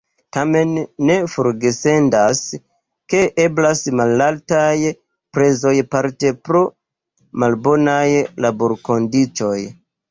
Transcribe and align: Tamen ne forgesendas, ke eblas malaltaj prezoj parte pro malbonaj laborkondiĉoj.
Tamen 0.35 0.69
ne 1.09 1.17
forgesendas, 1.33 2.41
ke 3.15 3.21
eblas 3.45 3.83
malaltaj 4.01 4.73
prezoj 5.39 5.77
parte 5.93 6.33
pro 6.49 6.65
malbonaj 7.45 8.07
laborkondiĉoj. 8.47 9.59